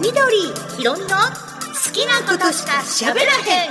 [0.00, 0.38] 緑
[0.78, 1.14] ひろみの好
[1.92, 3.70] きなことしか喋らへん。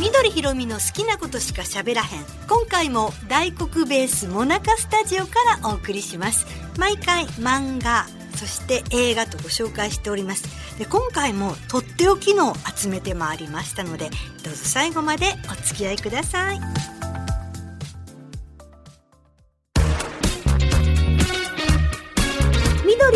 [0.00, 2.24] 緑ひろみの好きなことしか喋らへん。
[2.48, 6.44] 今回も大黒ベースモナカスタジオからお送りします。
[6.76, 10.44] 毎回漫画そして映画とご紹介しております。
[10.76, 14.10] で今回もとっておきのを集めてまいりましたので
[14.42, 16.60] どうぞ最後までお付き合いください。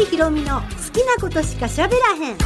[0.05, 2.37] 緑ひろみの好きなことしか喋らへん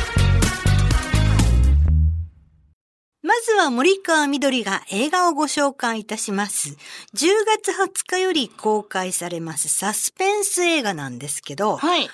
[3.21, 6.77] まずは森川みどりが映画をご紹介いたします。
[7.15, 7.27] 10
[7.63, 12.03] 月20日より公開されますサスペンス映画なんですけど、はい。
[12.03, 12.11] 原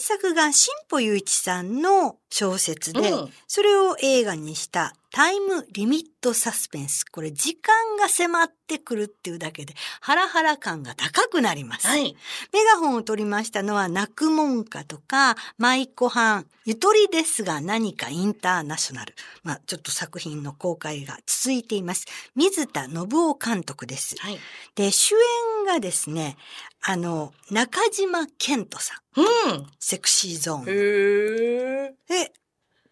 [0.00, 7.04] 作が新保雄一さんの小説で、うんそれを映画にしたタイムリミットサスペンス。
[7.04, 11.86] これ時間が迫ってくるっていうだけでハラハラ感が高くなります。
[11.86, 12.14] はい。
[12.52, 19.14] メガホンを取りましたのは、泣くもんかとか、舞妓藩、ゆとりですが何かインターナショナル。
[19.42, 22.06] まあ、ちょっと作品の公開が続いています。
[22.34, 24.16] 水田信夫監督です。
[24.18, 24.38] はい。
[24.74, 26.36] で、主演がですね、
[26.82, 29.20] あの、中島健人さん。
[29.20, 29.66] うん。
[29.80, 30.64] セクシーゾーン。
[30.68, 32.32] へえ。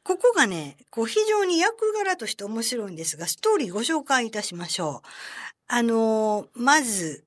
[0.06, 5.08] で、ここがね、こう非常に役柄として面白いんですが、ストーリーご紹介いたしましょう。
[5.68, 7.24] あのーまず、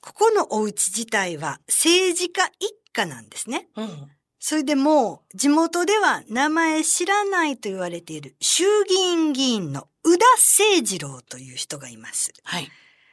[0.00, 3.68] ここのお家自体は政治家一家なんですね。
[3.76, 4.10] うん。
[4.38, 12.32] それでもう、地元では名前知らないと言われている衆議院議員の宇田誠二郎という人がいます。
[12.44, 12.70] はい。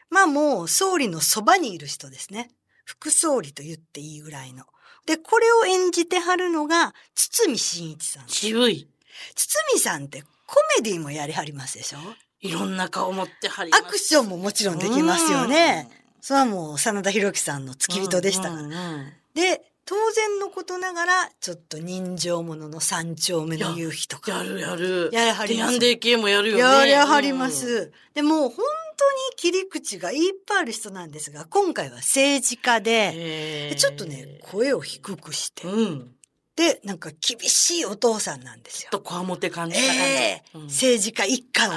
[0.09, 2.52] まあもう総理のそばにいる人ですね。
[2.86, 4.66] 副総理と言っていいぐらいの。
[5.06, 8.23] で、これを演じてはるのが、堤真一さん。
[8.28, 8.88] 渋い。
[9.36, 11.97] 堤さんってコメディもやりはりますでしょ？
[12.42, 13.84] いろんな顔持ってはります。
[13.84, 15.89] アクションももちろんできますよね。
[16.22, 18.53] それはもう真田広樹さんの付き人でしたから。
[18.53, 24.31] うんうんうんで、当然のことながら、ちょっと人情者の三丁目の夕日とか。
[24.31, 25.09] やるやる。
[25.12, 26.62] ややはりますディアンデー系もやるよね。
[26.62, 27.52] やりはりまうん。
[27.52, 27.91] す。
[28.13, 36.11] でもう本当に切り口がいっぱいある人なんですが、今回は政治家で、ちょっとね、声を低くして、うん。
[36.56, 38.89] で、なんか厳しいお父さんなんですよ。
[38.91, 40.01] とこわもて感じた感じ。
[40.01, 41.73] ええうん政治家一家を、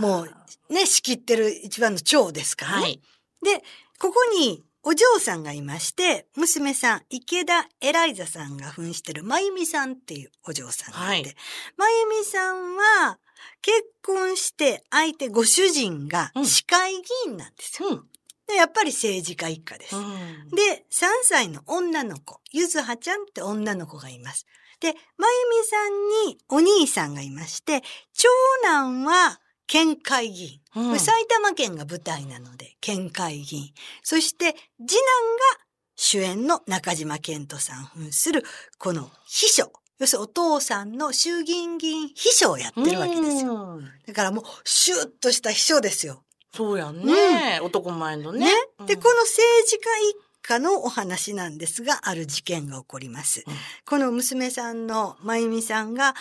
[0.00, 2.82] もうね、仕切ってる一番の長ですからね。
[2.82, 3.00] はい。
[3.42, 3.62] で、
[3.98, 11.36] ここにお嬢さんがいまして、娘さん、池田エライザさんが扮してるまゆみさんっていうお嬢さんがいて、はい
[11.76, 13.18] まゆみさんは
[13.60, 17.88] 結婚して相手ご主人がうん市会議員なんですよ。
[17.88, 18.04] うん。
[18.46, 19.96] でやっぱり政治家一家です。
[19.96, 24.46] うんで、3歳の女の子、ゆずはちゃんって女の子がいます。
[24.80, 27.82] で、まゆみさんにお兄さんがいまして、
[28.12, 28.28] 長
[28.64, 30.60] 男は県会議員。
[30.74, 33.74] うん埼玉県が舞台なので、県会議員。
[34.02, 35.64] そして、次男が
[35.96, 38.42] 主演の中島健人さん扮する、
[38.78, 39.72] この秘書。
[40.02, 43.76] 要するにお父さんの衆議院議員秘書をやってるわけですよ。
[43.76, 46.24] うんだからもう、シュッとした秘書ですよ。
[46.52, 47.60] そうやんね。
[47.62, 48.48] 男前のね。
[48.80, 53.44] うんで、この政治家一家のお話なんですが、ある事件が起こります。
[53.46, 53.54] うん
[53.86, 56.16] この娘さんのまゆみさんが、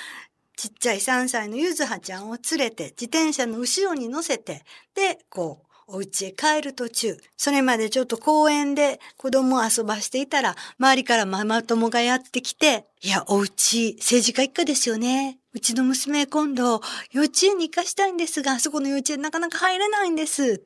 [0.55, 4.63] ちっちゃい3歳のゆずはちゃんを連れて、自転車の後ろに乗せて、
[4.93, 15.39] で、こう、お家へ帰る途中、それまでちょっと公園で子供を遊ばしていたら、周りからママ友がやってきて、いや、お家、政治家一家ですよね。
[15.53, 16.81] うちの娘今度、
[17.11, 20.63] 幼稚園に行かしたいんですが、あそこの幼稚園なかなか入れないんです。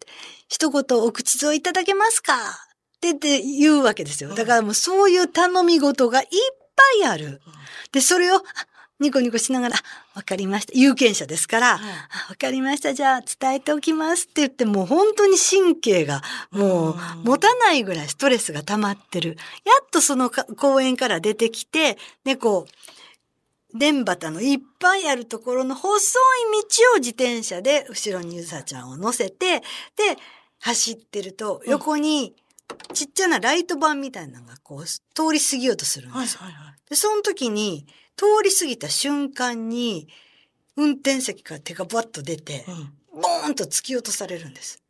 [0.48, 2.34] 一言お口添えいただけますか？
[2.36, 4.36] ってって言うわけですよ。
[4.36, 6.28] だからもうそういう頼み事がいっ
[7.02, 7.42] ぱいある。
[7.92, 8.42] で、それを、
[9.00, 9.80] ニコニコしながら、あ
[10.16, 10.74] わかりました。
[10.74, 12.94] 有権者ですから、はいあわかりました。
[12.94, 19.38] じゃあ伝えておきますって言って、もう本当に神経がもううん持たないぐらいストレスが溜まってる。
[19.66, 22.68] やっとそのか公園から出てきて、で、こ
[23.74, 26.22] う、電端のいっぱいあるところの細い
[26.64, 29.64] 道を自転車で後ろにゆさちゃんを乗せて、で、
[30.60, 32.34] 走ってると横に
[32.94, 35.02] ちっちゃなライト板みたいなのがこう通
[35.34, 36.42] り過ぎようとするんですよ。
[36.42, 36.76] はいはいはい。
[36.90, 40.08] で、その時に通り過ぎた瞬間に
[40.78, 44.84] 運転席から手がバッと出て、うんボーンと突き落とされるんです。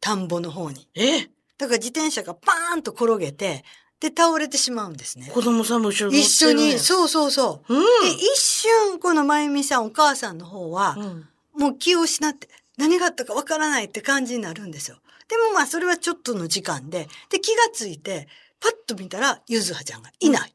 [0.00, 0.88] 田んぼの方に。
[0.96, 1.28] え？
[1.58, 3.64] だから自転車がパーンと転げて、
[4.00, 5.30] で、倒れてしまうんですね。
[5.32, 6.78] 子供さんも後ろ一緒に、う。
[6.80, 7.74] そうそうそう。
[7.74, 7.80] うん。
[7.80, 14.98] で、一瞬、このまゆみさん、お母さんの方は、うんもう気を失って、何があったかわからないって感じになるんですよ。
[15.28, 18.28] でもまあ、それはちょっとの時間で、で、気がついて、
[18.60, 20.54] パッと見たら、ゆずはちゃんがいない。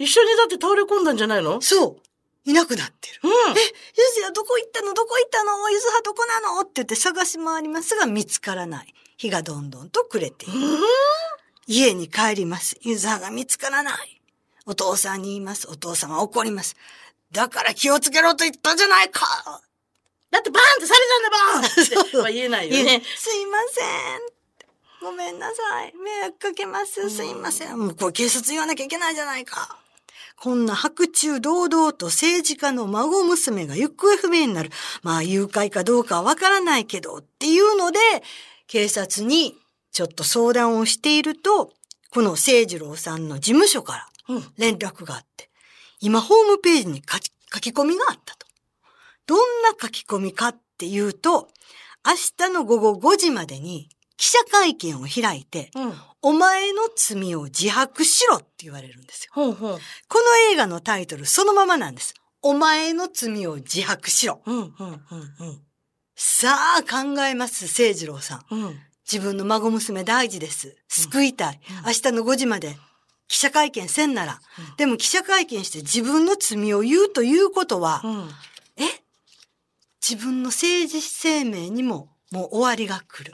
[0.00, 1.60] 一緒にだって倒れ込んだんじゃないの？
[1.60, 1.98] そ
[2.44, 2.50] う。
[2.50, 3.20] いなくなってる。
[3.22, 3.30] うん。
[3.30, 3.60] え、
[3.96, 4.94] ゆずやどこ行ったの？
[4.94, 5.70] どこ行ったの？
[5.70, 6.60] ゆずはどこなの？
[6.62, 8.94] って言って探し回りますが見つからない。
[9.18, 10.58] 日がどんどんと暮れている。
[10.58, 10.80] うん
[11.66, 12.76] 家に帰ります。
[12.80, 14.20] ゆずはが見つからない。
[14.66, 15.68] お父さんに言います。
[15.70, 16.74] お父さんは怒ります。
[17.30, 19.20] だから気をつけろと言ったじゃないか
[20.32, 23.02] だってバーンってされたんだバーンっては言えないよね。
[23.16, 25.10] すいません。
[25.10, 25.94] ごめんなさい。
[25.96, 27.08] 迷惑かけます。
[27.08, 27.78] すいません。
[27.78, 29.78] もうこれ警察言わなきゃいけないじゃないか。
[30.42, 34.70] こんな白昼堂々と政治家の孫娘が行方不明になる。
[35.02, 37.98] まあ誘拐かどうかはわからないけどっていうので、
[38.66, 39.54] 警察に
[39.92, 41.74] ちょっと相談をしていると、
[42.10, 44.06] この聖次郎さんの事務所から。
[44.56, 45.50] 連絡があって、
[46.00, 48.46] 今ホームページに書き書き込みがあったと。
[49.26, 51.48] どんな書き込みかっていうと、
[52.06, 52.14] 明
[52.48, 53.90] 日の午後5時までに
[54.20, 55.94] 記者会見を開いて、うん。
[56.20, 59.30] お前の罪を自白しろって言われるんですよ。
[59.32, 59.78] ほうほう。
[60.08, 62.12] この映画のタイトルそのままなんです。
[62.42, 64.42] お前の罪を自白しろ。
[64.44, 65.62] うん、うん、うん、
[66.14, 68.54] さあ考えます、聖次郎さん。
[68.54, 68.78] うん。
[69.10, 70.76] 自分の孫娘大事です。
[70.86, 71.60] 救いたい。
[71.70, 72.76] うん明日の5時まで
[73.26, 74.42] 記者会見せんなら。
[74.58, 78.28] うんでも記者会見して自分の罪を言うということは、うん。
[78.76, 78.82] え？
[80.06, 83.32] 自分の政治生命にももう終わりが来る。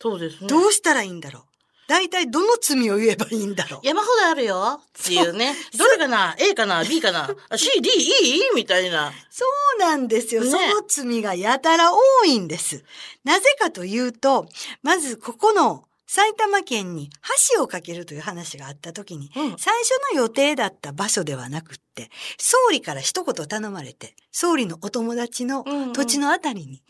[0.00, 0.46] そうですね。
[0.48, 1.42] どうしたらいいんだろう？
[1.88, 3.80] 大体どの罪を言えばいいんだろう？
[3.82, 5.54] 山ほどあるよっていうね。
[5.78, 7.34] どれかな ?A かな ?B かな？
[7.48, 8.40] あ ?C、D、E?
[8.54, 9.12] みたいな。
[9.30, 9.44] そ
[9.76, 10.44] うなんですよ。
[10.44, 12.84] ねその罪がやたら多いんです。
[13.24, 14.46] なぜかというと、
[14.82, 17.10] まずここの埼玉県に
[17.54, 19.56] 橋を架けるという話があった時に、うん。
[19.58, 25.64] 最初の予定だった場所ではなくって、総理から一言頼まれて、総理のお友達の
[25.94, 26.82] 土地のあたりに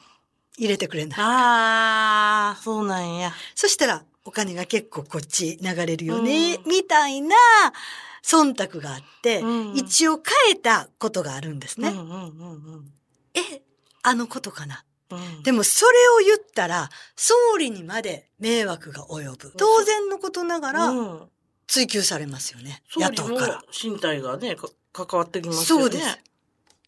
[0.59, 1.19] 入れてくれない。
[1.21, 3.33] あー、そうなんや。
[3.55, 7.37] そしたらお金が結構こっち流れるよね、うんみたいな
[8.23, 11.89] 忖度があって、うん一応変えたことがあるんですね。
[11.89, 12.93] うんうんうん
[13.35, 13.63] え、
[14.03, 14.85] あのことかな。
[15.11, 15.19] うん。
[15.19, 15.93] うんでもそれ
[16.25, 19.53] を言ったら、総理にまで迷惑が及ぶ。
[19.57, 21.29] 当然のことながらうん
[21.69, 22.83] 追及されますよね。
[22.97, 23.63] 野党から。
[23.71, 25.83] 身体がね、か関わってきますよね。
[25.85, 26.19] そうです。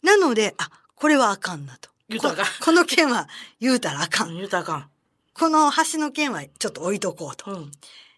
[0.03, 1.90] なので、あ、これはあかんなと。
[2.11, 3.27] 言うたらあかんこ この件は
[3.59, 4.29] 言うたらあかん。
[4.29, 4.35] うん。
[4.37, 4.89] 言うたらあかん。
[5.33, 7.51] この橋の件はちょっと置いとこうと。
[7.51, 7.71] うん。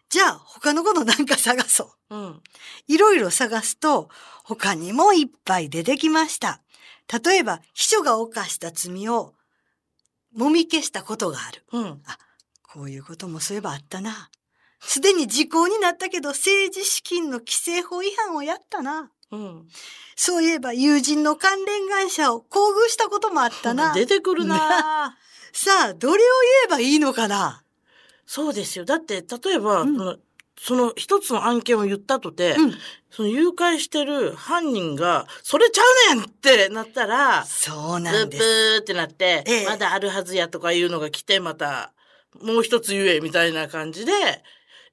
[0.09, 2.15] じゃあ、他のことなんか探そう。
[2.15, 2.43] うん。
[2.87, 4.09] いろいろ探すと、
[4.43, 6.61] 他にもいっぱい出てきました。
[7.23, 9.33] 例えば、秘書が犯した罪を、
[10.31, 11.63] もみ消したことがある。
[11.71, 12.03] うん。
[12.61, 14.29] こういうこともそういえばあったな。
[14.79, 19.11] すでに時効になったけど、政治資金の規正法違反をやったな。
[19.31, 19.67] うん。
[20.15, 23.93] そういえば、友人の関連会社を厚遇したこともあったな。
[23.93, 25.17] 出てくるな
[25.53, 26.23] さあ、どれを言
[26.65, 27.63] えばいいのかな？
[28.25, 28.85] そうですよ。
[28.85, 30.17] だって、例えば、うんその、
[30.59, 32.73] その一つの案件を言ったとて、うん。
[33.11, 35.83] その誘拐してる犯人が、それちゃ
[36.13, 38.43] うねんってなったら、そうなんです。
[38.79, 41.93] ーってなって、ええまだあるはずやとかいうのが来て、また、
[42.41, 44.11] もう一つ言え、みたいな感じで、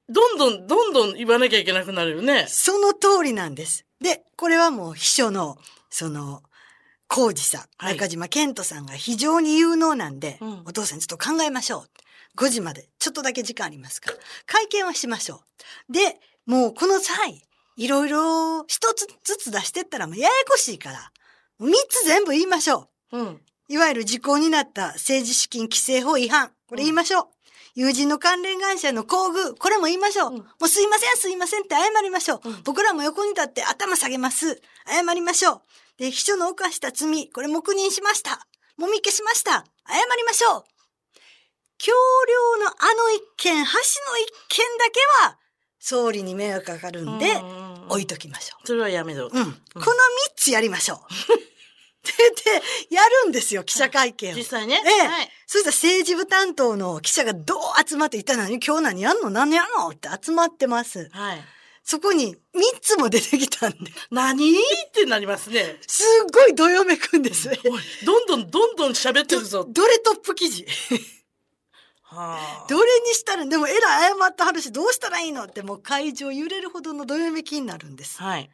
[0.09, 2.45] どんどん、どんどん言わなきゃいけなくなるよね。
[2.49, 3.85] その通りなんです。
[4.01, 5.57] で、これはもう秘書の、
[5.89, 6.43] その、
[7.07, 11.89] 浩二さん、はい中島健人さんが非常に有能なんで、うんお父さんちょっと考えましょう。
[12.37, 15.41] 5時までちょっとだけ時間ありますから、会見はしましょ
[15.89, 15.93] う。
[15.93, 17.45] で、もうこの際、
[17.75, 21.11] いろいろ一つずつ出してったらもうややこしいから、
[21.59, 23.17] もう3つ全部言いましょう。
[23.17, 23.41] うん。
[23.67, 26.51] いわゆる時効になった政治資金規正法違反。
[26.67, 27.27] これ言いましょう。
[27.73, 29.55] 友人の関連会社の厚遇。
[29.57, 30.31] これも言いましょう。
[30.31, 32.49] うんもうすいません、すいませんって謝りましょう。
[32.49, 34.61] うん僕らも横に立って頭下げます。
[34.85, 35.61] 謝りましょう。
[35.97, 38.47] で、秘書の犯した罪、これ黙認しました。
[38.77, 39.65] もみ消しました。
[39.87, 40.63] 謝りましょう。
[41.77, 45.37] 橋梁のあの一件、橋の一件だけは、
[45.79, 48.67] 総理に迷惑かかるんで、うん置いときましょう。
[48.67, 49.25] それはやめろ。
[49.25, 49.31] うん。
[49.31, 49.45] この
[49.83, 49.91] 三
[50.35, 50.97] つやりましょう。
[52.03, 52.11] で、
[52.89, 54.35] で、やるんですよ、記者会見を。
[54.35, 54.81] 実際ね。
[54.85, 55.29] ええはい。
[55.45, 61.09] そしたら政治部担当の記者がどう集まっていったのに、今日何やんの何やんのって集まってます。
[61.11, 61.43] はい。
[61.83, 63.77] そこに三つも出てきたんで、
[64.11, 64.51] 何？
[64.51, 64.55] っ
[64.93, 65.77] てなりますね。
[65.87, 67.49] すっごいどよめくんです。
[68.05, 69.65] どんどんどんどん喋ってるぞ。
[69.67, 70.65] どれトップ記事
[72.03, 78.21] はあどれにしたら、でもえらい謝ってはるし、どうしたらいいのってもう会場揺れるほどのどよめきになるんです。
[78.21, 78.49] はい。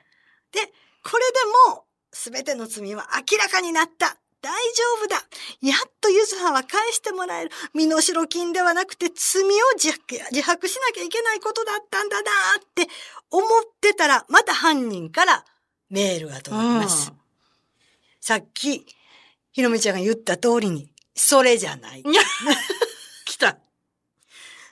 [0.51, 0.59] で、
[1.03, 1.39] これで
[1.71, 4.17] も、すべての罪は明らかになった。
[4.41, 5.15] 大丈夫だ。
[5.61, 7.51] やっとゆずはは返してもらえる。
[7.73, 12.87] 身代金ではなくて罪を自白自白しなきゃいけないことだったんだなって
[13.31, 13.49] 思っ
[13.81, 15.43] てたら、また犯人から
[15.89, 17.11] メールが届きます。
[18.21, 18.85] さっき、
[19.51, 22.03] ひろみちゃんが言った通りに、それじゃない。
[23.25, 23.57] 来た。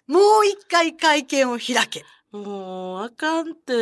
[0.08, 2.06] もう一回会見を開け。
[2.32, 3.74] もう、あかんって、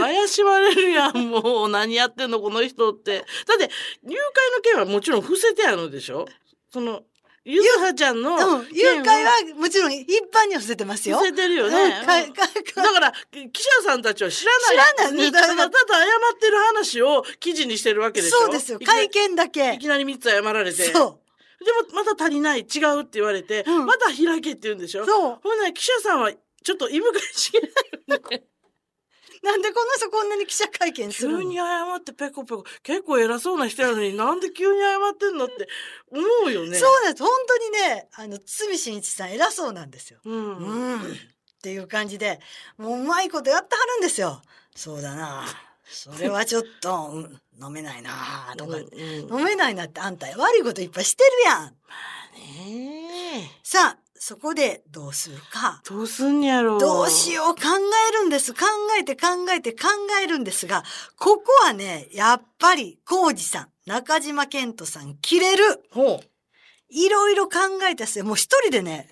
[0.00, 3.18] 怪しまれるやん、 もう、何やってんの、この人って。
[3.46, 3.70] だって、
[4.04, 6.26] 入会の件はもちろん伏せてあるのでしょ？
[6.72, 7.02] その、
[7.44, 11.16] ゆずはちゃんのうん、誘拐はもちろん一般には伏せてますよ。
[11.16, 11.76] 伏せてるよね。
[11.76, 12.46] うんかうんか
[12.82, 13.12] だから、
[13.52, 14.70] 記者さんたちは知らない。
[14.70, 18.38] 知らないただただ謝ってる話を記事にしてるわけでしょ？
[18.42, 18.78] そうですよ。
[18.84, 19.78] 会見だけい。
[19.80, 20.84] きなり3つ謝られて。
[20.92, 21.18] そ
[21.64, 25.02] でも、また足りない、違うって言われて、うんまた開けって言うんでしょ？
[25.02, 25.06] う。
[25.06, 25.38] そう。
[25.42, 26.30] ほんなら記者さんは、
[26.62, 27.00] ちょっとい
[27.32, 28.42] しげない。
[29.42, 31.38] なんでこの人こんなに記者会見するの？
[31.40, 35.68] 急に謝ってペコペコ、結構偉そうな人やのになんで急に謝ってんのって
[36.12, 36.78] 思うよね。
[36.78, 37.22] そうです。
[37.22, 40.20] 本当にね、あの、堤真一さん偉そうなんですよ。
[40.24, 40.30] う。
[40.30, 41.00] うんん。
[41.02, 41.04] っ
[41.60, 42.40] ていう感じで、
[42.76, 44.42] もううまいことやってはるんですよ。
[44.76, 45.44] そうだな。
[45.84, 48.10] それはちょっと、うん飲めないな
[48.56, 51.76] とか、うん飲めないなってあんた悪いこといっぱいしてるやん。
[52.34, 53.60] ねえ。
[53.62, 55.82] さあ、そこでどうするか。
[55.84, 56.78] どうすんやろう。
[56.78, 57.62] どうしよう考
[58.08, 58.54] えるんです。
[58.54, 58.60] 考
[58.96, 59.88] えて考えて考
[60.22, 60.84] えるんですが、
[61.18, 65.82] ここはね、やっぱり、コウジさん、中島健人さん、切れる。
[65.90, 66.20] ほ
[66.88, 67.58] いろいろ考
[67.90, 69.08] えたせもう一人でね、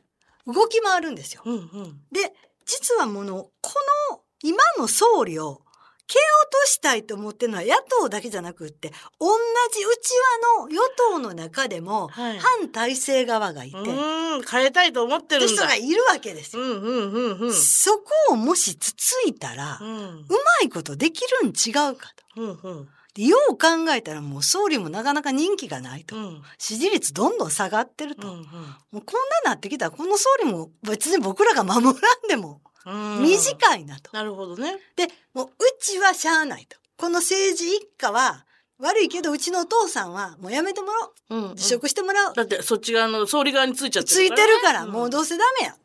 [0.46, 1.42] 動き回るんですよ。
[1.44, 1.50] う。
[1.50, 2.00] うんうん。
[2.12, 2.32] で、
[2.64, 3.74] 実はもの、こ
[4.12, 5.62] の今の総理を
[6.10, 9.28] 蹴落としたいと思ってるのは野党だけじゃなくって、同
[9.72, 10.10] じ内
[10.58, 16.62] 輪の与党の中でも、はい反体制側がいて、うーん、変えたいと思ってる人がいるわけですよ。
[16.62, 17.54] うんうんうんうん。
[17.54, 19.84] そこをもしつついたら、う。
[19.84, 22.42] うんまいことできるん違うかと。
[22.42, 22.88] うんうん。
[23.14, 26.16] でよう考えたらもう総理もなかなか人気がないと。
[26.16, 26.42] うん。
[26.58, 28.32] 支持率どんどん下がってると。
[28.32, 28.48] うんもう
[28.92, 29.02] こん
[29.44, 31.94] ななってきたらこの総理も別に僕らが守らん
[32.28, 32.69] でもうん。
[32.92, 34.10] 短いなと。
[34.12, 34.78] なるほどね。
[34.96, 36.76] で、もううちはしゃあないと。
[36.96, 38.44] この政治一家は
[38.78, 41.12] 悪いけどうちのお父さんはもうやめてもらおう。
[41.30, 41.56] うん、うん。
[41.56, 42.34] 辞職してもらおう。
[42.34, 45.76] だってそっち側の総理側についちゃってついてるからねもうどうせダメや。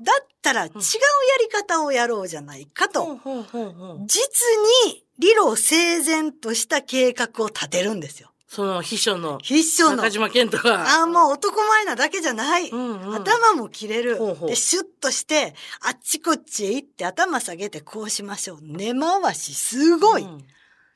[0.00, 0.78] だったら違うや
[1.40, 3.04] り方をやろうじゃないかと。
[3.04, 4.20] ほうほうほうほう実
[4.86, 8.29] に理路整然とした計画を立てるんですよ。
[8.52, 10.10] その秘書の必勝の中。
[10.10, 10.80] 島健人が。
[10.98, 12.68] ああ、もう男前なだけじゃない。
[12.68, 14.16] うんうん頭も切れる。
[14.16, 18.58] ほうほうで、シュッとして、あっちこっちへ行って頭下げてこうしましょう。
[18.60, 20.22] 根回しすごい。
[20.22, 20.44] うん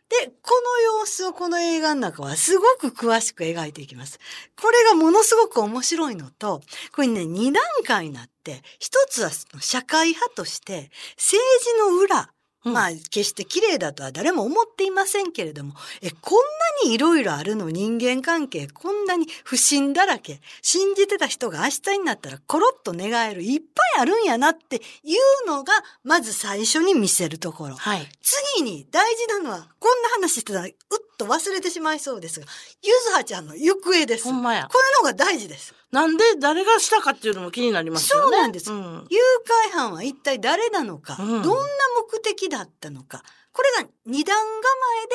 [0.08, 4.20] で、この様子をこの映画の中はすごく詳しく描いていきます。
[4.61, 6.61] これがものすごく面白いのと、
[6.94, 9.30] これね、二段階になって、一つは
[9.61, 12.30] 社会派として、政治の裏、
[12.64, 16.38] うんまあ、決して綺麗だとは誰も思っていませんけれども、え、こん
[16.85, 27.75] なにいろいろあるの人間関係、こんなに不信だらけ、信じてた人が明日になったらコロッと寝返る、いっぱいあるんやなっていうのが、まず最初に見せるところ。
[27.76, 28.09] はい。
[28.23, 30.68] 次に大事なのは、こんな話してたら、
[31.16, 32.47] と忘れてしまいそうですが、
[32.83, 34.25] ゆずはちゃんの行方です。
[34.25, 34.68] これほんまや。
[35.00, 35.75] のが大事です。
[35.92, 38.23] なんで誰がしたかっていうのも気になりますよね。
[38.23, 39.18] そうなんですうん誘
[39.71, 41.42] 拐犯は一体誰なのか、うんどんな
[42.11, 44.42] 目的だったのか、これが二段構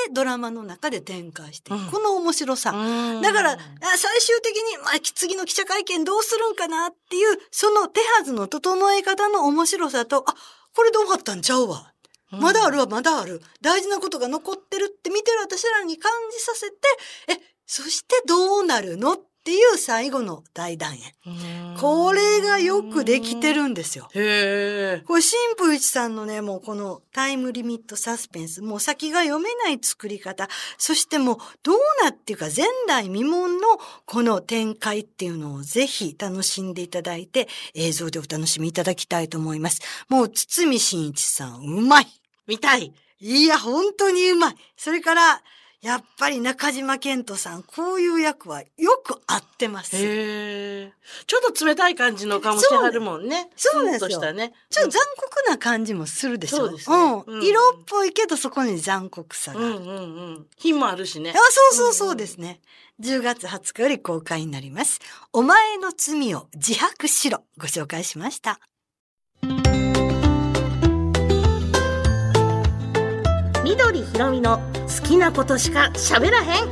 [0.05, 2.71] えでドラマの中で展開してうんこの面白さ。
[2.71, 3.57] うんだから、あ
[3.97, 10.35] 最終的に、まあ、次の記者会見どうするんかなっていう、その手はずの整え方の面白さと、あ、
[10.75, 11.91] これで終わったんちゃうわ。
[12.31, 13.41] まだあるわ、まだある。
[13.61, 16.77] 大事なことが残ってるって見てる私らに感じさせて、
[17.29, 20.99] え、そしてどうなるのっていう最後の大団円。
[21.25, 24.09] うんこれがよくできてるんですよ。
[24.13, 25.03] へえ。
[25.07, 33.61] これ、新風一さんのね、もうこのタイムリミットサスペンス、もう先が読めない作り方、そしてもうどうなっていうか前代未聞の
[34.05, 39.81] この展開っていうのをぜひ楽しんでいただいて、映像でお楽しみいただきたいと思います。
[40.09, 42.18] もう堤真一さん、うまい
[42.49, 42.91] 見たい。
[43.19, 45.43] いや、本当にうまいそれから、
[45.81, 49.95] やっぱり中島健人さん、こういう役はよく合ってます。
[49.95, 50.93] へえ。
[51.25, 53.49] ちょっと冷たい感じの顔してはるもんね。
[53.55, 54.51] そうなんですよしたね。
[54.69, 56.57] ちょっと残酷な感じもするでしょ。
[56.57, 56.99] そうですねう
[57.31, 57.35] ん。
[57.37, 59.69] うん色っぽいけどそこに残酷さがある。
[59.69, 59.99] うんうんう
[60.39, 60.47] ん。
[60.57, 61.33] 品もあるしねあ、。
[61.33, 61.39] そ
[61.71, 62.59] うそうそうですね。
[62.99, 64.99] 10月20日より公開になります。
[65.31, 67.45] お前の罪を自白しろ。
[67.57, 68.59] ご紹介しました。
[74.19, 76.69] ひろみの好きなことしか喋らへん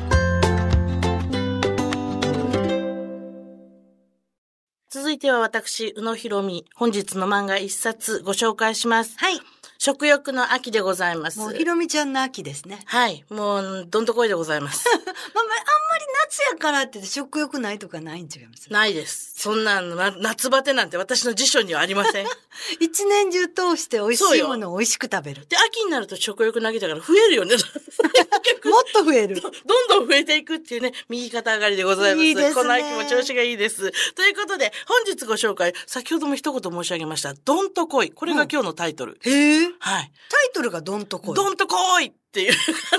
[4.89, 9.17] 続いては私、宇野博美、本日の漫画一冊ご紹介します。
[9.17, 9.39] はい。
[9.87, 11.39] 食欲の秋でございます。
[11.39, 12.81] もうひろみちゃんの秋ですね。
[12.87, 13.23] はい。
[13.29, 14.83] もう、どんとこいでございます。
[14.91, 18.69] まあ、まあ、あんまり夏やからって食欲ないとかないん違います。
[18.69, 19.31] ないです。
[19.37, 22.27] そんな、な夏バテなんて私の辞書にはありません。
[22.81, 25.47] 一年中通して美味しいものを美味しく食べる。
[25.47, 27.55] で、秋になると食欲なきだから増えるよね。
[28.65, 29.39] もっと増える。
[29.39, 32.25] どんどん増えていくっていうね、右肩上がりでございます。
[32.25, 33.91] いいですねこの秋も調子がいいです。
[34.15, 38.11] ということで、本日ご紹介、先ほども一言申し上げました、どんと来い。
[38.11, 39.17] これが今日のタイトル。
[39.21, 39.69] へえ。
[39.79, 40.11] はい。
[40.29, 41.35] タイトルがどんとこい。
[41.35, 42.53] どんと来いっていう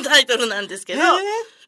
[0.04, 1.18] タイトルなんですけど、あ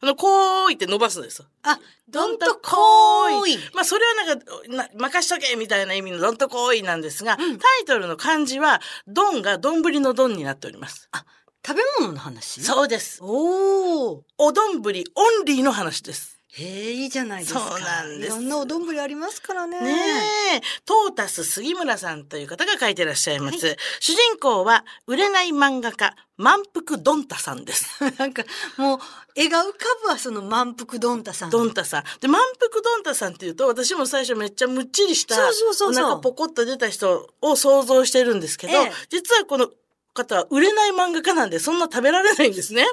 [0.03, 1.45] の、こーいって伸ばすんですよ。
[1.63, 3.57] あ、どんとこーい。
[3.73, 11.09] まあ、それはなんか、な任しとけみたいな意味のどんとこーいなんですが、うんタイトルの漢字は、どんがどんぶりのどんになっております。
[11.65, 12.61] 食べ物の話？
[12.63, 13.19] そうです。
[13.21, 14.21] おー。
[14.39, 16.40] おどんぶりオンリーの話です。
[16.53, 17.59] へえ、いいじゃないですか。
[17.61, 19.79] そうなんですいろんなお丼ありますからね。
[19.79, 19.91] ね
[20.57, 23.77] え、トータス杉村さんという方が書いてらっしゃいます。
[24.01, 28.03] 主人公は、売れない漫画家、満腹ドンタさんです。
[28.19, 28.43] なんか、
[28.75, 28.99] もう、
[29.35, 31.51] 絵が浮かぶわ、その満腹ドンタさん。
[31.51, 32.03] ドンタさん。
[32.19, 39.69] で、満腹ドンタさんっていうと、私も最初めっちゃむっちりした、そうそうそうそうお腹ポコッと出た人を想像してるんですけど、ええ実はこの
[40.13, 42.85] 方は売れない漫画家なんで、そんな食べられないんですね。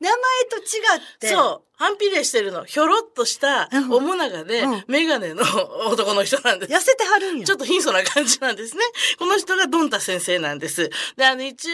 [0.00, 0.18] 名前
[0.50, 1.28] と違って。
[1.28, 1.66] そう。
[1.78, 2.64] 反比例してるの。
[2.64, 5.42] ひょろっとしたうん、おもながでうん、メガネの
[5.92, 6.72] 男の人なんです。
[6.72, 7.46] 痩せてはるんや。
[7.46, 8.82] ちょっと貧相な感じなんですね。
[9.18, 10.90] この人がドンタ先生なんです。
[11.16, 11.68] で、あの、一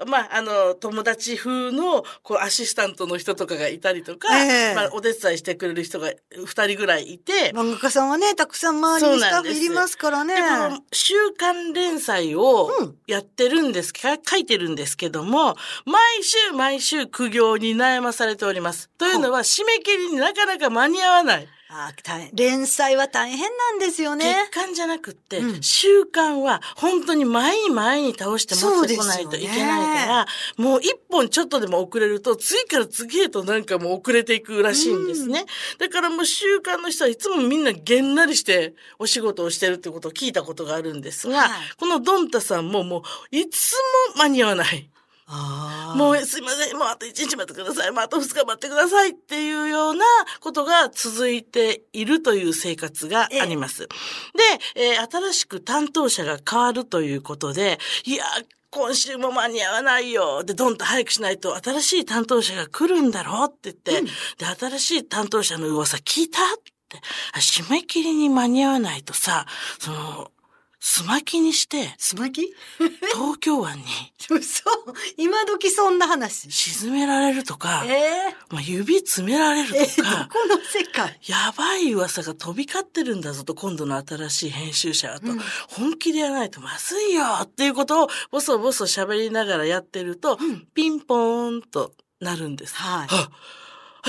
[0.00, 6.10] 応、まあ、あの、友達風の、こう、アシスタントの人とかがいたりとか、ええまあ、お手伝いしてくれる人が
[6.46, 10.34] 二人ぐらいいて、漫画家さんはね、たくさん周りにスタッフいりますからね。
[10.34, 18.90] で、この週刊連載をうんやってるんですか、書いてるんですけども、毎週毎週苦行に悩まされております。
[18.98, 21.48] というのは、締め切りになかなか間に合わない。
[21.74, 24.36] あ大変連載は大変なんですよね。
[24.52, 30.26] 月間じゃなくって、うん週間は本当に前に前に倒して持ってこないといけないから、
[30.58, 35.46] もう一本ちょっとでも遅れると、次から次へとなんかもう遅れていくらしいんですね。
[35.78, 43.02] だからもう週間の人はいつもみんなげんなりしてお仕事をしてるってことを聞いたことがあるんですが、はいこのドンタさんももう
[43.36, 43.76] いつ
[44.16, 44.90] も間に合わない。
[45.96, 50.04] もうすいません、もうあと1日待ってください、もうあと2日待ってくださいっていうような
[50.40, 53.82] ことが続いているという生活があります。
[53.82, 53.88] で、
[54.76, 58.24] えー新しく担当者が変わるということで、いや、
[58.70, 60.44] 今週も間に合わないよ。
[60.44, 66.98] で、どんと早くしないと新しい担当者が来るんだろうって言って、で、新しい担当者の噂聞いたって、
[67.34, 69.46] あ締め切りに間に合わないとさ、
[69.78, 70.30] その、
[70.84, 72.52] すまきにして、すまき？
[73.14, 73.84] 東京湾に
[74.28, 74.64] 嘘。
[75.16, 76.50] 今時そんな話。
[76.50, 81.20] 沈められるとか、えまあ、指詰められるー、えとどか、この世界？
[81.26, 85.40] やばい噂が飛び交ってるんだぞと、今度の新しい編集者はと、うん。
[85.68, 90.66] 本気でやらないとまずいよっていうことをボソボソ喋りながらやってると、うん。
[90.74, 92.74] ピンポーンとなるんです。
[92.74, 93.08] はい。
[93.08, 93.30] あ。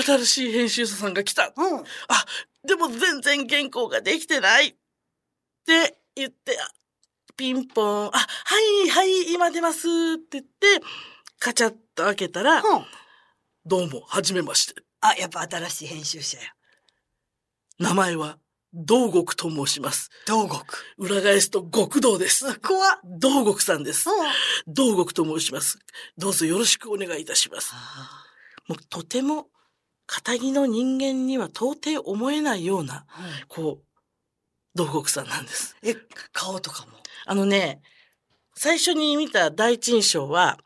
[0.02, 1.52] 新しい編集者さんが来た。
[1.56, 1.78] うん。
[1.78, 1.84] あ、
[2.64, 4.74] でも全然原稿ができてないっ
[5.64, 6.70] て言って、あ
[7.36, 10.50] ピンポーン、あ、はい、はい、今出ますって言って、
[11.40, 12.62] カチャッと開けたら、うん。
[13.66, 14.82] どうも、はじめまして。
[15.00, 16.44] あ、やっぱ新しい編集者や。
[17.78, 18.38] 名前は、
[18.72, 20.10] 道極と申します。
[20.26, 20.94] 道極。
[20.98, 22.58] 裏返すと極道です。
[22.60, 23.00] 怖っ。
[23.04, 24.08] 道極さんです。
[24.08, 24.74] うん。
[24.74, 25.78] 道極と申します。
[26.16, 27.72] どうぞよろしくお願いいたします。
[28.68, 29.48] もうとても、
[30.06, 33.06] 仇の人間には到底思えないような、
[33.48, 33.93] こう、
[34.74, 35.76] 道極さんなんです。
[35.82, 35.94] え、
[36.32, 36.92] 顔とかも？
[37.26, 37.80] あのね、
[38.54, 40.58] 最初に見た第一印象は、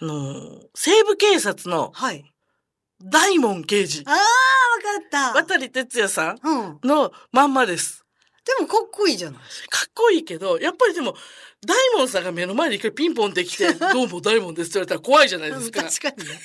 [0.00, 2.24] あの、西部警察のはい。
[3.02, 5.54] 大門刑事あ、あ、わかった。
[5.56, 6.78] 渡哲也さんうん。
[6.82, 8.04] のまんまです。
[8.44, 9.78] でもかっこいいじゃないですか。
[9.80, 11.14] かっこいいけど、やっぱりでも、
[11.66, 15.84] 大門さんが目の前に一回ピンポンってきて、 どうも大門ですって言われたら怖いじゃないですか。
[15.84, 16.40] 確かにね。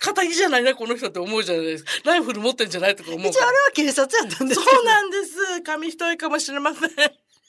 [0.00, 1.90] 仇じゃないな、この人って思うじゃないですか。
[2.04, 3.50] ライフル持ってんじゃないとか思う一応あ。
[3.50, 4.60] れは警察やったんです。
[4.60, 5.62] そうなんです。
[5.62, 6.90] 紙一重かもしれません。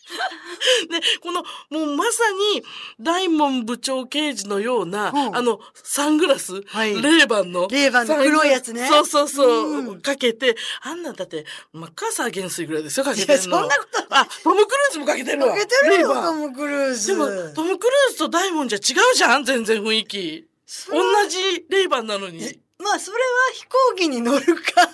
[0.89, 2.63] で、この、もうまさに、
[2.99, 7.67] 大門部長刑事のような、うんあの、サングラス、はいレーバンの。
[7.69, 13.59] レーバンの黒いやつねそうそうそう、うんかけて、あんなんだって、マッカーサー元帥ぐらいですよ、かけてるの。
[13.59, 15.53] そんなことあ、トム・クルーズもかけてるわ。
[15.53, 17.07] かけてるよ、トム・クルーズ。
[17.07, 20.47] でも、トム・クルーズと大門じゃ違うじゃん全然雰囲気。
[20.89, 22.59] 同じレイバンなのに。
[22.81, 23.21] まあ、それは
[23.53, 24.87] 飛行機に乗るか。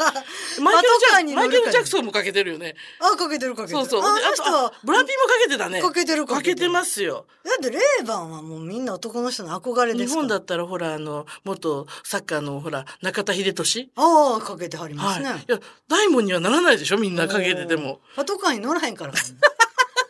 [0.59, 2.75] マイケルジャパトカーに乗るかマイケル・ジャクソンもかけてるよね。
[2.99, 3.85] あ、かけてるかけてる。
[3.85, 4.11] そうそう。
[4.11, 5.81] あであの人は、ブラピもかけてたね。
[5.81, 7.27] かけてるかけてるかけてますよ。
[7.43, 10.09] だってレーバンはもうみんな男の人の憧れです。
[10.09, 15.15] 日本だったらほら、あの、元サッカーのほら、中田秀俊ああ、かけてはりまはい。
[15.17, 15.45] すね。
[15.47, 18.01] いや、大門にはならないでしょみんなかけてても。
[18.15, 19.13] パトカーに乗らへんから。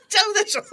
[0.08, 0.64] ちゃうでしょ。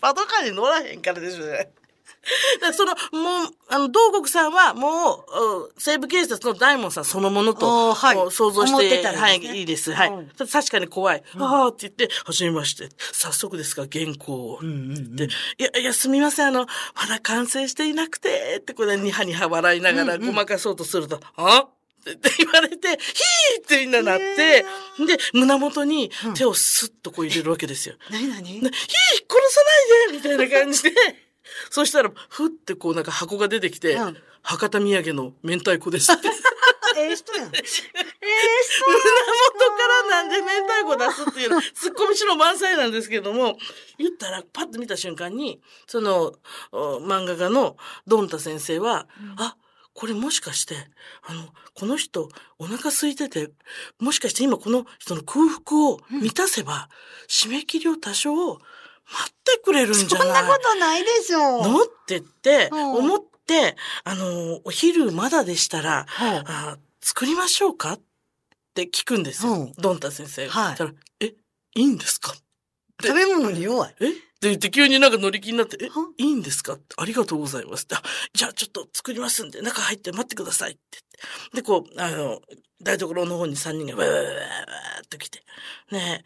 [0.00, 1.70] パトカーに乗らへんからでしょね。
[2.60, 8.16] でその、もう、あの、道国さんはもう、うん西部警察の大門さんそのものと、はい。
[8.30, 9.92] 想像して、てたらはい、いいです。
[9.92, 10.08] はい。
[10.10, 10.28] うん。
[10.28, 11.22] 確かに怖い。
[11.38, 12.88] ああって言って、はじめまして。
[13.12, 14.58] 早速ですが、原稿を。
[14.60, 15.16] うんうんうん。
[15.16, 15.28] で、い
[15.62, 20.26] や、いや、すみません、あの、まだ完成していなくて、ってこれ、ニハニハ笑いながらうんうん。
[20.28, 21.70] ごまかそうとすると、あっ？
[22.04, 24.64] て言われて、ヒーってみんななって、
[25.04, 27.96] で、胸元に手をスッとこう入れるわけですよ。
[28.10, 28.42] 何何？
[28.44, 28.74] でヒー殺
[29.50, 29.60] さ
[30.08, 30.16] ないで！
[30.16, 30.92] みたいな感じで、
[31.70, 34.16] そしたら、ふってこうなんか箱が出てきて、うん。
[34.42, 36.28] 博多土産の明太子ですって。
[36.96, 37.54] ええ人やん。
[37.54, 37.62] ええ
[38.86, 38.98] 胸
[39.54, 43.56] 元からなんで明太子出すっていうの、ツッコミしろ満載なんですけども、
[43.98, 46.34] 言ったらパッと見た瞬間に、その、
[46.72, 49.06] お漫画家のドンタ先生は、
[49.36, 49.56] あ、
[49.94, 50.76] これもしかして、
[51.22, 53.50] あの、この人お腹空いてて、
[53.98, 56.88] もしかして今この人の空腹を満たせば、
[57.28, 58.60] 締め切りを多少
[59.10, 60.28] 待ってくれるんじゃない？
[60.28, 61.62] そんなことないでしょう。
[61.62, 67.94] のって言って、うん思って、あの、お昼まだでしたら、あ作りましょうか？
[67.94, 68.00] っ
[68.74, 69.52] て聞くんですよ。
[69.52, 70.52] うんドンタ先生が。
[70.52, 70.76] はい
[71.20, 71.34] え、
[71.74, 72.34] いいんですか？
[73.02, 73.94] 食べ物に弱い。
[74.00, 74.10] え？
[74.10, 75.88] って言って急になんか乗り気になって、え？
[75.88, 76.78] はいいんですか？
[76.96, 77.96] ありがとうございますって。
[77.96, 78.02] あ
[78.34, 80.80] じゃあちょっと作りますんで、中入って待ってくださいって。
[81.54, 82.40] で、こう、あの、
[82.80, 85.42] 台所の方に3人がわーわーわーっと来て。
[85.90, 86.22] ね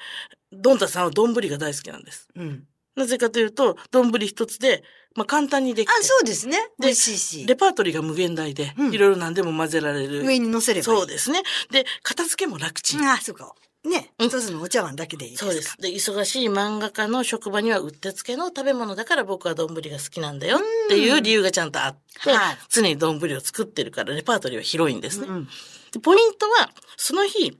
[0.52, 2.28] え、ドンタさんは丼が大好きなんです。
[2.34, 2.64] うん。
[2.96, 4.82] なぜかというと、丼一つで、
[5.14, 5.92] まあ簡単にできて。
[5.92, 6.56] あ、そうですね。
[6.78, 7.46] で美味しいし。
[7.46, 10.24] レパートリーが無限大で、うんいろいろ何でも混ぜられる。
[10.24, 10.84] 上に乗せれば。
[10.84, 11.42] そうですね。
[11.70, 13.02] で、片付けも楽ちん。
[13.08, 13.54] あ、そうか。
[13.84, 15.46] ね、うん一つのお茶碗だけでいいですか。
[15.46, 15.76] そうです。
[15.78, 25.26] で、忙しい漫画家の職場にはうってつけの食べ物だから僕は丼が好きなんだよっていう理由がちゃんとあって、はい常に丼を作ってるからレパートリーは広いんですね。
[25.28, 25.48] うん
[25.92, 27.58] でポイントは、その日、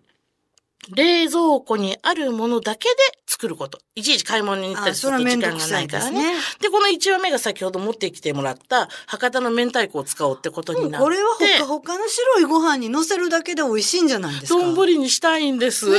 [0.91, 2.95] 冷蔵庫にあるものだけで
[3.27, 3.79] 作ること。
[3.95, 6.35] いちいち買い物に行ったあ、りすると時間がないからね。
[6.35, 6.41] ね。
[6.61, 11.05] で、この1話目が先ほど持ってきてもらった博多の明太子を使おうってことになって。
[11.05, 14.61] これはほかほかの白いご飯に乗せるだけで美味しいんじゃないですか？
[14.75, 15.87] 丼にしたいんです。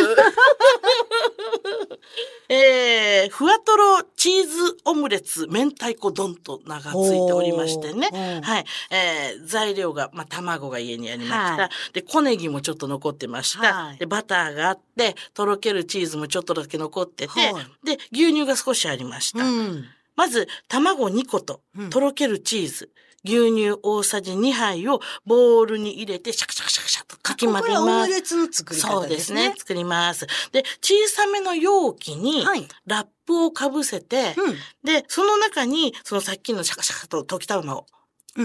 [2.49, 8.41] えー、ふわとろチーズオムレツ明太子丼と名がついておりましてね。
[8.43, 8.65] はい。
[8.91, 11.37] えー、材料が、まあ、卵が家にありました。
[11.63, 13.73] はいで、小ネギもちょっと残ってました。
[13.73, 19.43] はいで、バターがあって、とろけるチーズもちょっとだけ残ってて、はいで、牛乳が少しありました。
[19.43, 19.85] うん。
[20.15, 22.91] まず、卵2個とうん、とろけるチーズ、
[23.25, 28.09] 牛乳大さじ2杯をボウルに入れて、シャクシャクシャクシャクとかき混ぜこれはオます。
[28.09, 29.53] ムレツの作りそ方うでねですすね。。
[29.57, 30.27] 作ります。
[30.51, 32.67] で、小さめの容器に、はい。
[32.85, 34.55] ラップをかぶせて、うん。
[34.83, 37.85] で、その中に、そのさっきのシャカシャカと溶き卵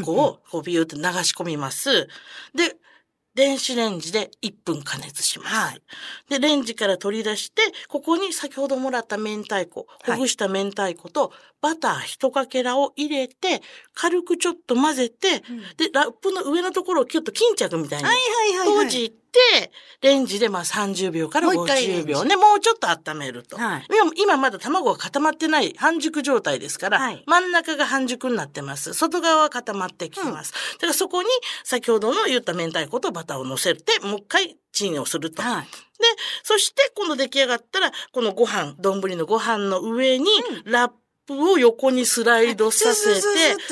[0.05, 2.09] こう、こうビューって流し込みます。
[2.55, 2.77] で、
[3.38, 5.55] 電子レンジで1分加熱します。
[5.55, 5.81] はい
[6.29, 13.62] で、レンジから取り出して、ここに先ほどもらった明太子、はいほぐした明太子と、バター一かけらを入れて、
[13.94, 18.87] 軽くちょっと混ぜて、うんで、ラップの上のところをキュッと巾着みたいにはいはいはいはい。
[18.87, 19.28] 閉じて、
[20.01, 23.57] レンジでまあ30秒からもう一回レン50ジ秒ね、もうちょっと温めると。
[23.57, 28.94] はい今今まだ卵が固まってない半熟状態ですから、はい真ん中が半熟になってます。
[28.94, 30.53] 外側は固まってきます。
[30.74, 31.29] だからそこに
[31.64, 35.42] 先ほどの言った明太子とバターを乗せて、もう一回チンをすると。
[35.42, 35.64] はい。
[35.64, 35.68] で、
[36.42, 40.27] そして今度出来上がったら、このご飯、丼のご飯の上に、
[40.64, 40.92] ラッ
[41.27, 43.20] プを横にスライドさせて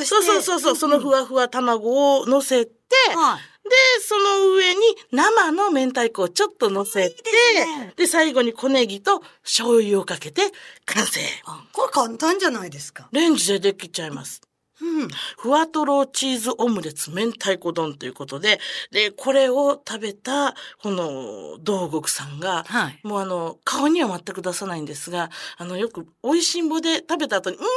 [0.05, 2.73] そうそうそうそう、そのふわふわ卵を乗せて、
[3.15, 3.56] はい。
[3.69, 4.81] で、その上に
[5.13, 10.43] 生の明太子をちょっと乗せて、いいですねで、最後に小ネギと醤油をかけて
[10.85, 11.21] 完成。
[11.47, 13.09] あこれ簡単じゃないですか。
[13.13, 14.46] レンジでできちゃいます。
[14.81, 15.09] うん。
[15.39, 18.61] ふわとろチーズオムレツ明太子丼ということで、
[18.91, 23.01] で、これを食べた、この、道国さんが、はい。
[23.03, 27.69] もうあの、顔には全く出さないんですが、あの、よく、美味しんぼで食べた後に、うーま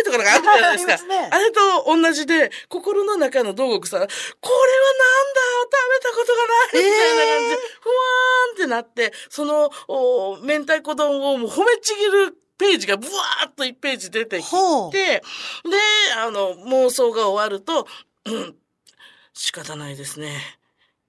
[0.00, 1.08] いとかなんかあるじゃないですか。
[1.08, 14.50] ねあれと同じで、心の中の道国さん、これはなんだ食べたことがないみたいな感じで、ふわーんってなって、その、お明太子丼をもう褒めちぎるページがブワーっと1ページ出てき。
[14.90, 15.22] て、で、
[16.16, 17.86] あの、妄想が終わると、
[18.26, 18.54] うん、
[19.32, 20.40] 仕方ないですね。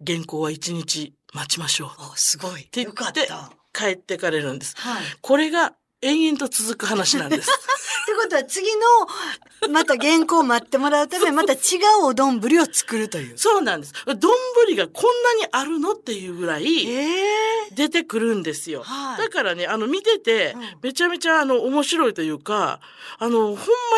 [0.06, 1.90] 原稿は1日待ちましょう。
[1.98, 2.64] あ、すごい。
[2.66, 3.52] てよかった。
[3.74, 4.76] 帰ってかれるんです。
[4.78, 5.04] はい。
[5.22, 5.74] これが
[6.06, 7.50] 延々と続く話なんです。
[7.50, 11.58] ってことは次の、また原稿を待ってもらうために、また違
[12.02, 13.38] うお丼を作るという。
[13.38, 13.94] そうなんです。
[14.06, 14.32] 丼
[14.76, 17.22] がこんなにあるのっていうぐらいえ
[17.68, 18.84] え出てくるんですよ。
[18.84, 22.80] はいだからね、あの見ててうん、めちゃめちゃあの面白いというか、
[23.18, 23.56] あの、ほんま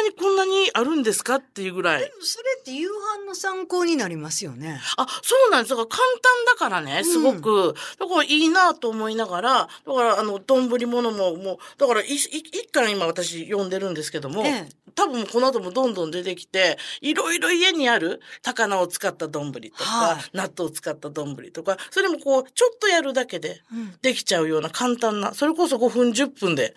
[0.07, 2.11] にこんなにあるんですかっていうぐらい。
[2.21, 4.79] それって夕飯の参考になりますよね。
[4.95, 5.69] あ、そうなんです。
[5.71, 7.75] だから簡単だからね、すごく。
[7.99, 9.51] だからいいなと思いながら、
[9.85, 14.69] だからあの、丼物ももう、だからいい一巻今私読んでるんですけども、ええ。
[14.95, 23.95] 多分この後もどんどん出てきて、いろいろ家にある高菜を使った丼とか、はい納豆を使った丼とか、それもこう、ちょっとやるだけでうん。
[24.01, 26.73] できちゃうような簡単な、それこそ5分10分で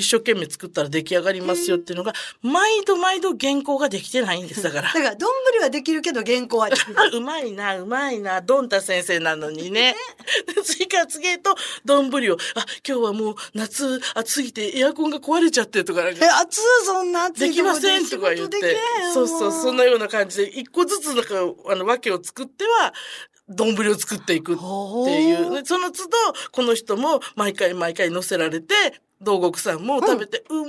[0.00, 4.62] 一生懸命作ったら出来上がりますよっていうのが、毎度毎度原稿ができてないんです。
[4.62, 4.92] だから だ。
[4.92, 6.68] から、丼はできるけど原稿は。
[7.12, 9.94] うまいな、うまいな、ドンタ先生なのにね。
[10.64, 18.78] 次から次へと、丼を、あ、今日はもう夏暑すぎてエアコンが壊れちゃってとかなんかえ、暑いそんな暑いできませんとか言って、
[19.12, 21.34] そうそう、そんなような感じで、一個ずつなんか、
[21.66, 22.94] あの、わけを作っては、
[23.50, 24.62] 丼を作っていくって
[25.22, 25.54] いう。
[25.54, 26.16] でその都度、
[26.52, 28.74] この人も毎回毎回乗せられて、
[29.22, 30.62] 道国さんも食べて、うま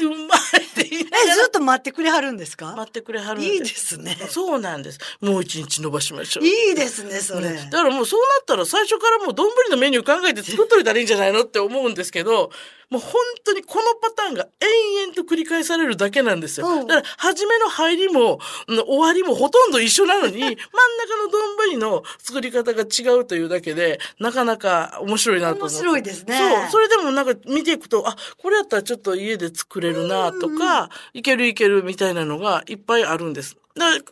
[0.00, 2.74] ーい、うまいって言いながえ、らずっと待ってくれはるんですか？
[2.74, 3.54] 待ってくれはるんです。
[3.54, 4.16] いいですね。
[4.30, 4.98] そうなんです。
[5.20, 6.46] もう一日伸ばしましょう。
[6.46, 7.52] いいですね、それ。
[7.54, 12.50] だからもうそうなったら最初からもう丼のメニュー考えて作っといたらいいんじゃないのって思うんですけど、
[12.90, 13.12] もう本
[13.44, 16.68] 当にこのパターンが延々と繰り返されるだけなんですよ。
[16.68, 20.56] うんだから初めの入りも、うん終わりもほとんど一緒なのに、 真ん中
[21.24, 21.28] の
[21.68, 25.74] 丼の作り方が違うというだけで、なかなか面白いなと思って。
[25.76, 26.70] 面白いですねそう。
[26.70, 33.56] それでもなんか見ていくと、あ、これやったらちょっと家で作れるなとか、いけるいけるみたいなのがいっぱいあるんです。
[33.74, 34.02] だから、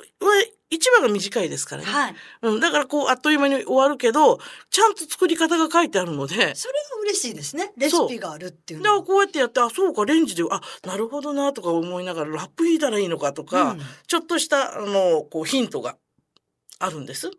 [0.74, 1.88] 市場が短いですからね。
[1.88, 2.14] はい。
[2.42, 4.38] うん、だからこう、あっという間に終わるけど、
[4.70, 7.72] ちゃんと作り方が書いてあるので、それが嬉しいですね。
[7.76, 9.02] レシピがあるっていうだから。
[9.02, 15.96] こうやってやって、あ、そうか、レンジで、あ、なるほどな、とか思いながら、ラップ引いたらいいのかとか、うんちょっとした、あの、こう、ヒントが
[16.78, 17.30] あるんです。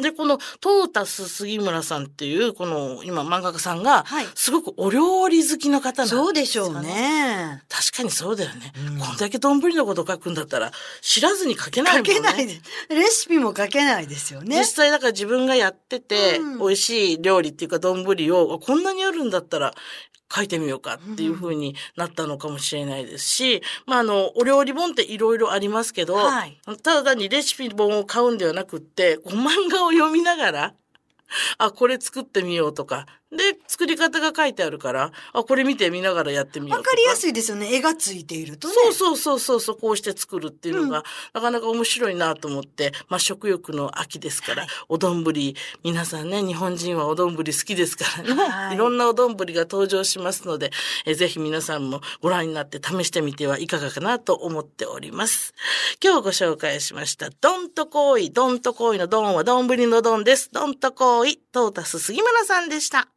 [0.00, 6.82] で、この、トータス杉村さんっていう、この、今、漫画家さんが、はいすごくお料理好きの方なんですよそうでしょう。
[6.82, 7.62] ね。
[7.68, 8.72] 確かにそうだよね。
[8.88, 12.14] うんこんだけ丼のこと書くんだったら、知らずに書けないもんね。
[12.14, 12.60] 書けないで。
[12.90, 14.66] レシピも書けないですよね実。
[14.66, 19.72] 際だから自分がやってて、うん美味しい料理っていうか丼をこんなにあるんだったら
[20.34, 30.74] 書いてみようかっていう風になったのかもしれないですし、まああの、お料理本っていろいろありますけど、はいただ単にレシピ本を買うんではなくって、漫画を読みながら、
[31.58, 33.06] あ、これ作ってみようとか。
[33.32, 36.90] で、作り方が書いてあるから、あ、これ見てみながらやってみようとか。
[36.90, 37.74] わかりやすいですよね。
[37.74, 38.74] 絵がついているとね。
[38.74, 45.24] そうそうそうそうそう、こうして作るっていうのが、なかなか面白いなと思って、まあ食欲の秋ですから、お丼、
[45.82, 50.70] 皆さんね、日本人はお丼好きですからね、はいい、ろんなお丼が登場しますので、
[51.04, 55.52] えぜひ皆さんもご覧になって試してみてはいかがかなと思っております。
[56.02, 60.50] 今日ご紹介しました、どんとこい、どんとこいのどんは丼のどんです。
[60.52, 63.08] どんとこい、トータス杉村さんでした。